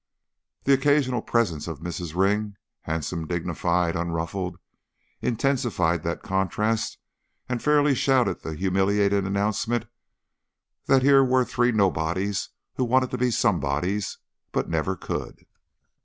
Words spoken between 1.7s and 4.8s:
Mrs. Ring, handsome, dignified, unruffled,